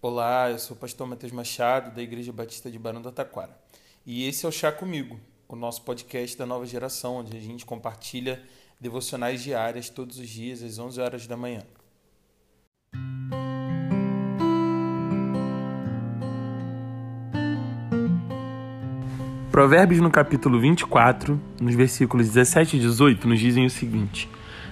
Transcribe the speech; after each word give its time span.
Olá, 0.00 0.48
eu 0.48 0.60
sou 0.60 0.76
o 0.76 0.78
pastor 0.78 1.08
Matheus 1.08 1.32
Machado, 1.32 1.92
da 1.92 2.00
Igreja 2.00 2.32
Batista 2.32 2.70
de 2.70 2.78
Barão 2.78 3.02
do 3.02 3.10
Taquara. 3.10 3.50
E 4.06 4.28
esse 4.28 4.46
é 4.46 4.48
o 4.48 4.52
Chá 4.52 4.70
Comigo, 4.70 5.18
o 5.48 5.56
nosso 5.56 5.82
podcast 5.82 6.38
da 6.38 6.46
nova 6.46 6.64
geração, 6.66 7.16
onde 7.16 7.36
a 7.36 7.40
gente 7.40 7.66
compartilha 7.66 8.40
devocionais 8.80 9.42
diárias 9.42 9.88
todos 9.88 10.16
os 10.20 10.28
dias 10.28 10.62
às 10.62 10.78
11 10.78 11.00
horas 11.00 11.26
da 11.26 11.36
manhã. 11.36 11.64
Provérbios 19.50 20.00
no 20.00 20.12
capítulo 20.12 20.60
24, 20.60 21.40
nos 21.60 21.74
versículos 21.74 22.28
17 22.28 22.76
e 22.76 22.78
18, 22.78 23.26
nos 23.26 23.40
dizem 23.40 23.66
o 23.66 23.70
seguinte: 23.70 24.28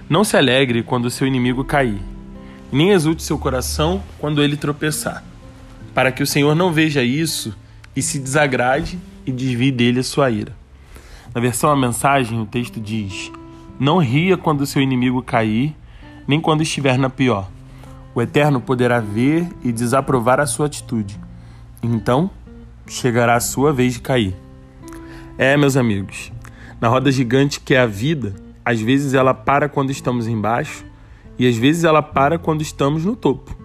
Não 0.09 0.23
se 0.23 0.37
alegre 0.37 0.83
quando 0.83 1.07
o 1.07 1.11
seu 1.11 1.27
inimigo 1.27 1.65
cair, 1.65 1.99
nem 2.71 2.91
exulte 2.91 3.23
seu 3.23 3.37
coração 3.37 4.03
quando 4.19 4.41
ele 4.41 4.57
tropeçar, 4.57 5.23
para 5.93 6.11
que 6.11 6.21
o 6.21 6.27
Senhor 6.27 6.55
não 6.55 6.71
veja 6.71 7.03
isso 7.03 7.55
e 7.95 8.01
se 8.01 8.19
desagrade 8.19 8.99
e 9.25 9.31
desvie 9.31 9.71
dele 9.71 9.99
a 9.99 10.03
sua 10.03 10.29
ira. 10.29 10.55
Na 11.33 11.41
versão 11.41 11.69
a 11.69 11.75
mensagem, 11.75 12.39
o 12.41 12.45
texto 12.45 12.79
diz: 12.79 13.31
Não 13.79 13.97
ria 13.97 14.37
quando 14.37 14.65
seu 14.65 14.81
inimigo 14.81 15.21
cair, 15.21 15.75
nem 16.27 16.41
quando 16.41 16.61
estiver 16.61 16.97
na 16.97 17.09
pior. 17.09 17.49
O 18.13 18.21
Eterno 18.21 18.59
poderá 18.59 18.99
ver 18.99 19.47
e 19.63 19.71
desaprovar 19.71 20.39
a 20.39 20.47
sua 20.47 20.65
atitude. 20.65 21.19
Então 21.81 22.29
chegará 22.87 23.35
a 23.35 23.39
sua 23.39 23.71
vez 23.71 23.93
de 23.93 24.01
cair. 24.01 24.35
É, 25.37 25.55
meus 25.55 25.77
amigos, 25.77 26.31
na 26.81 26.87
roda 26.87 27.11
gigante 27.11 27.59
que 27.59 27.75
é 27.75 27.79
a 27.79 27.85
vida, 27.85 28.33
às 28.65 28.81
vezes 28.81 29.13
ela 29.13 29.33
para 29.33 29.69
quando 29.69 29.91
estamos 29.91 30.27
embaixo 30.27 30.83
e 31.37 31.47
às 31.47 31.55
vezes 31.55 31.83
ela 31.83 32.01
para 32.01 32.37
quando 32.37 32.61
estamos 32.61 33.05
no 33.05 33.15
topo. 33.15 33.55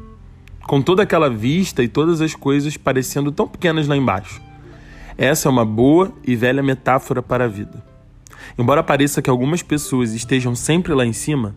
Com 0.66 0.80
toda 0.80 1.02
aquela 1.02 1.28
vista 1.28 1.82
e 1.82 1.88
todas 1.88 2.20
as 2.20 2.34
coisas 2.34 2.76
parecendo 2.76 3.32
tão 3.32 3.48
pequenas 3.48 3.88
lá 3.88 3.96
embaixo. 3.96 4.40
Essa 5.16 5.48
é 5.48 5.50
uma 5.50 5.64
boa 5.64 6.12
e 6.24 6.34
velha 6.36 6.62
metáfora 6.62 7.22
para 7.22 7.44
a 7.44 7.48
vida. 7.48 7.84
Embora 8.58 8.82
pareça 8.82 9.22
que 9.22 9.30
algumas 9.30 9.62
pessoas 9.62 10.12
estejam 10.12 10.54
sempre 10.54 10.94
lá 10.94 11.04
em 11.04 11.12
cima, 11.12 11.54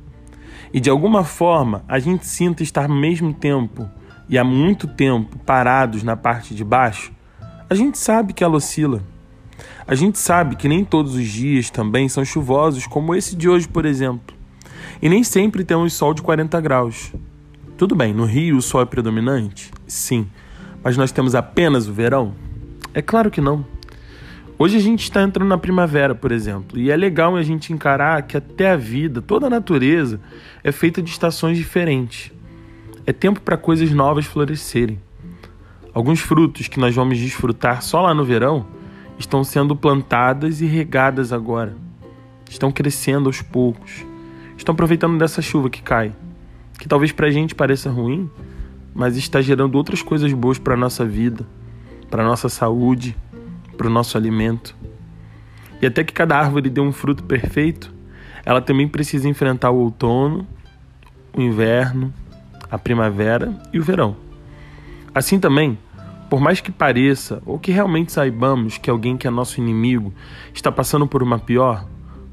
e 0.73 0.79
de 0.79 0.89
alguma 0.89 1.23
forma 1.23 1.83
a 1.87 1.99
gente 1.99 2.25
sinta 2.25 2.63
estar 2.63 2.89
ao 2.89 2.95
mesmo 2.95 3.33
tempo 3.33 3.89
e 4.27 4.37
há 4.37 4.43
muito 4.43 4.87
tempo 4.87 5.37
parados 5.39 6.03
na 6.03 6.17
parte 6.17 6.53
de 6.53 6.63
baixo, 6.63 7.11
a 7.69 7.75
gente 7.75 7.97
sabe 7.97 8.33
que 8.33 8.43
ela 8.43 8.57
oscila. 8.57 9.01
A 9.87 9.95
gente 9.95 10.17
sabe 10.17 10.55
que 10.55 10.67
nem 10.67 10.83
todos 10.83 11.15
os 11.15 11.27
dias 11.27 11.69
também 11.69 12.09
são 12.09 12.25
chuvosos, 12.25 12.87
como 12.87 13.15
esse 13.15 13.35
de 13.35 13.47
hoje, 13.47 13.67
por 13.67 13.85
exemplo. 13.85 14.34
E 15.01 15.09
nem 15.09 15.23
sempre 15.23 15.63
temos 15.63 15.93
sol 15.93 16.13
de 16.13 16.21
40 16.21 16.59
graus. 16.61 17.13
Tudo 17.77 17.95
bem, 17.95 18.13
no 18.13 18.25
Rio 18.25 18.57
o 18.57 18.61
sol 18.61 18.81
é 18.81 18.85
predominante? 18.85 19.71
Sim. 19.85 20.27
Mas 20.83 20.95
nós 20.95 21.11
temos 21.11 21.35
apenas 21.35 21.87
o 21.87 21.93
verão? 21.93 22.33
É 22.93 23.01
claro 23.01 23.29
que 23.29 23.41
não. 23.41 23.65
Hoje 24.57 24.77
a 24.77 24.79
gente 24.79 25.03
está 25.03 25.21
entrando 25.21 25.49
na 25.49 25.57
primavera, 25.57 26.15
por 26.15 26.31
exemplo, 26.31 26.79
e 26.79 26.89
é 26.89 26.95
legal 26.95 27.35
a 27.35 27.43
gente 27.43 27.73
encarar 27.73 28.21
que 28.21 28.37
até 28.37 28.71
a 28.71 28.77
vida, 28.77 29.21
toda 29.21 29.47
a 29.47 29.49
natureza, 29.49 30.21
é 30.63 30.71
feita 30.71 31.01
de 31.01 31.09
estações 31.09 31.57
diferentes. 31.57 32.31
É 33.05 33.11
tempo 33.11 33.41
para 33.41 33.57
coisas 33.57 33.91
novas 33.91 34.25
florescerem. 34.25 35.01
Alguns 35.93 36.21
frutos 36.21 36.69
que 36.69 36.79
nós 36.79 36.95
vamos 36.95 37.17
desfrutar 37.17 37.81
só 37.81 38.01
lá 38.01 38.13
no 38.13 38.23
verão 38.23 38.65
estão 39.19 39.43
sendo 39.43 39.75
plantadas 39.75 40.61
e 40.61 40.65
regadas 40.65 41.33
agora. 41.33 41.75
Estão 42.49 42.71
crescendo 42.71 43.27
aos 43.27 43.41
poucos. 43.41 44.05
Estão 44.57 44.73
aproveitando 44.73 45.17
dessa 45.17 45.41
chuva 45.41 45.69
que 45.69 45.81
cai, 45.81 46.13
que 46.79 46.87
talvez 46.87 47.11
para 47.11 47.27
a 47.27 47.31
gente 47.31 47.53
pareça 47.55 47.89
ruim, 47.89 48.29
mas 48.93 49.17
está 49.17 49.41
gerando 49.41 49.75
outras 49.75 50.01
coisas 50.01 50.31
boas 50.33 50.57
para 50.57 50.73
a 50.73 50.77
nossa 50.77 51.05
vida, 51.05 51.45
para 52.09 52.23
a 52.23 52.25
nossa 52.25 52.47
saúde, 52.47 53.15
para 53.75 53.87
o 53.87 53.89
nosso 53.89 54.17
alimento. 54.17 54.75
E 55.81 55.85
até 55.85 56.03
que 56.03 56.13
cada 56.13 56.37
árvore 56.37 56.69
dê 56.69 56.79
um 56.79 56.91
fruto 56.91 57.23
perfeito, 57.23 57.93
ela 58.45 58.61
também 58.61 58.87
precisa 58.87 59.27
enfrentar 59.27 59.71
o 59.71 59.77
outono, 59.77 60.47
o 61.35 61.41
inverno, 61.41 62.13
a 62.71 62.77
primavera 62.77 63.53
e 63.73 63.79
o 63.79 63.83
verão. 63.83 64.15
Assim 65.13 65.39
também, 65.39 65.77
por 66.29 66.39
mais 66.39 66.61
que 66.61 66.71
pareça 66.71 67.41
ou 67.45 67.59
que 67.59 67.71
realmente 67.71 68.11
saibamos 68.11 68.77
que 68.77 68.89
alguém 68.89 69.17
que 69.17 69.27
é 69.27 69.29
nosso 69.29 69.59
inimigo 69.59 70.13
está 70.53 70.71
passando 70.71 71.07
por 71.07 71.21
uma 71.21 71.39
pior, 71.39 71.85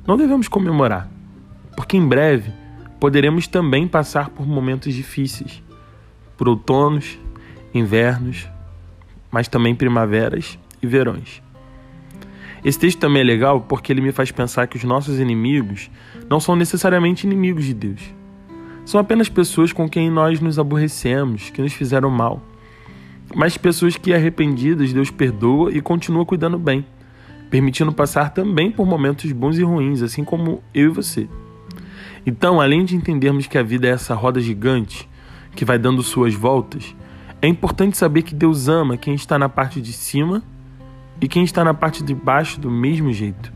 não 0.06 0.16
devemos 0.16 0.48
comemorar, 0.48 1.08
porque 1.76 1.96
em 1.96 2.06
breve 2.06 2.52
poderemos 3.00 3.46
também 3.46 3.88
passar 3.88 4.30
por 4.30 4.46
momentos 4.46 4.94
difíceis, 4.94 5.62
por 6.36 6.48
outonos, 6.48 7.18
invernos, 7.74 8.48
mas 9.30 9.48
também 9.48 9.74
primaveras 9.74 10.58
e 10.82 10.86
verões. 10.86 11.42
Esse 12.64 12.78
texto 12.78 13.00
também 13.00 13.22
é 13.22 13.24
legal 13.24 13.60
porque 13.62 13.92
ele 13.92 14.00
me 14.00 14.12
faz 14.12 14.30
pensar 14.30 14.66
que 14.66 14.76
os 14.76 14.84
nossos 14.84 15.18
inimigos 15.18 15.90
não 16.30 16.38
são 16.38 16.54
necessariamente 16.54 17.26
inimigos 17.26 17.64
de 17.64 17.74
Deus. 17.74 18.00
São 18.84 19.00
apenas 19.00 19.28
pessoas 19.28 19.72
com 19.72 19.88
quem 19.88 20.10
nós 20.10 20.40
nos 20.40 20.58
aborrecemos, 20.58 21.50
que 21.50 21.62
nos 21.62 21.72
fizeram 21.72 22.10
mal 22.10 22.40
mas 23.34 23.56
pessoas 23.56 23.96
que 23.96 24.12
arrependidas 24.12 24.92
Deus 24.92 25.10
perdoa 25.10 25.72
e 25.72 25.80
continua 25.80 26.24
cuidando 26.24 26.58
bem, 26.58 26.84
permitindo 27.50 27.92
passar 27.92 28.30
também 28.30 28.70
por 28.70 28.86
momentos 28.86 29.30
bons 29.32 29.58
e 29.58 29.62
ruins, 29.62 30.02
assim 30.02 30.24
como 30.24 30.62
eu 30.74 30.90
e 30.90 30.94
você. 30.94 31.28
Então, 32.24 32.60
além 32.60 32.84
de 32.84 32.94
entendermos 32.94 33.46
que 33.46 33.58
a 33.58 33.62
vida 33.62 33.88
é 33.88 33.90
essa 33.90 34.14
roda 34.14 34.40
gigante 34.40 35.08
que 35.56 35.64
vai 35.64 35.78
dando 35.78 36.02
suas 36.02 36.34
voltas, 36.34 36.94
é 37.40 37.48
importante 37.48 37.96
saber 37.96 38.22
que 38.22 38.34
Deus 38.34 38.68
ama 38.68 38.96
quem 38.96 39.14
está 39.14 39.38
na 39.38 39.48
parte 39.48 39.80
de 39.80 39.92
cima 39.92 40.42
e 41.20 41.26
quem 41.26 41.42
está 41.42 41.64
na 41.64 41.74
parte 41.74 42.02
de 42.02 42.14
baixo 42.14 42.60
do 42.60 42.70
mesmo 42.70 43.12
jeito. 43.12 43.52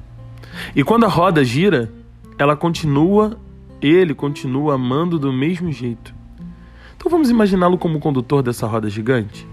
E 0.74 0.82
quando 0.82 1.04
a 1.04 1.08
roda 1.08 1.44
gira, 1.44 1.92
ela 2.38 2.56
continua, 2.56 3.38
ele 3.80 4.14
continua 4.14 4.74
amando 4.74 5.18
do 5.18 5.32
mesmo 5.32 5.70
jeito. 5.70 6.12
Então 6.96 7.08
vamos 7.08 7.30
imaginá-lo 7.30 7.78
como 7.78 8.00
condutor 8.00 8.42
dessa 8.42 8.66
roda 8.66 8.90
gigante? 8.90 9.46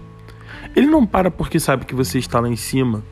Ele 0.74 0.86
não 0.88 1.06
para 1.06 1.30
porque 1.30 1.60
sabe 1.60 1.84
que 1.84 1.94
você 1.94 2.18
está 2.18 2.40
lá 2.40 2.48
em 2.48 2.56
cima, 2.56 3.04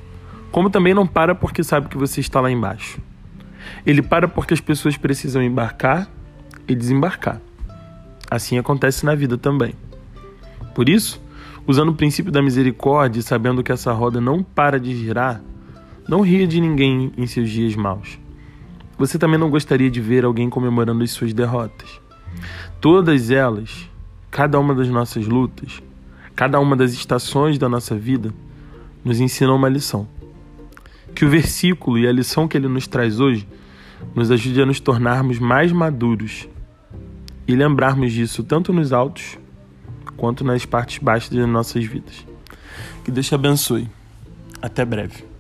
como 0.51 0.69
também 0.69 0.95
não 0.95 1.07
para 1.07 1.35
porque 1.35 1.63
sabe 1.63 1.89
que 1.89 1.97
você 1.97 2.21
está 2.21 2.41
lá 2.41 2.51
embaixo. 2.51 3.01
Ele 3.85 4.03
para 4.03 4.29
porque 4.29 4.55
as 4.55 4.61
pessoas 4.61 4.97
precisam 4.97 5.43
embarcar 5.43 6.09
e 6.69 6.75
desembarcar. 6.75 7.41
Assim 8.31 8.59
acontece 8.59 9.05
na 9.05 9.15
vida 9.15 9.37
também. 9.37 9.75
Por 10.75 10.89
isso, 10.89 11.21
usando 11.67 11.91
o 11.91 11.95
princípio 11.95 12.33
da 12.33 12.43
misericórdia 12.43 13.21
e 13.21 13.23
sabendo 13.23 13.63
que 13.63 13.73
essa 13.73 13.93
roda 13.93 14.21
não 14.21 14.43
para 14.43 14.81
de 14.81 14.97
girar, 14.97 15.43
não 16.09 16.21
ria 16.21 16.47
de 16.47 16.61
ninguém 16.61 17.13
em 17.17 17.27
seus 17.27 17.51
dias 17.51 17.77
maus. 17.77 18.19
Você 18.99 19.19
também 19.19 19.39
não 19.39 19.51
gostaria 19.51 19.91
de 19.91 20.01
ver 20.01 20.25
alguém 20.25 20.49
comemorando 20.49 21.03
as 21.03 21.11
suas 21.11 21.33
derrotas. 21.33 22.01
Todas 22.81 23.31
elas, 23.31 23.89
cada 24.31 24.59
uma 24.59 24.75
das 24.75 24.89
nossas 24.89 25.27
lutas, 25.27 25.83
cada 26.35 26.59
uma 26.59 26.77
das 26.77 26.93
estações 26.93 27.59
da 27.59 27.69
nossa 27.69 27.97
vida 27.97 28.33
nos 29.05 29.21
ensina 29.21 29.53
uma 29.53 29.69
lição. 29.69 30.07
Que 31.23 31.27
o 31.27 31.31
versículo 31.31 31.97
e 32.01 32.09
a 32.09 32.11
lição 32.11 32.49
que 32.49 32.57
ele 32.57 32.67
nos 32.67 32.89
traz 32.89 33.21
hoje 33.21 33.47
nos 34.13 34.29
ajude 34.33 34.61
a 34.61 34.67
nos 34.67 34.81
tornarmos 34.81 35.39
mais 35.39 35.71
maduros 35.71 36.49
e 37.47 37.55
lembrarmos 37.55 38.13
disso 38.13 38.43
tanto 38.43 38.73
nos 38.73 38.93
altos 38.93 39.39
quanto 40.17 40.43
nas 40.43 40.67
partes 40.67 40.99
baixas 40.99 41.31
das 41.31 41.49
nossas 41.49 41.85
vidas. 41.85 42.27
Que 43.05 43.13
Deus 43.13 43.29
te 43.29 43.37
abençoe. 43.37 43.89
Até 44.61 44.85
breve. 44.85 45.32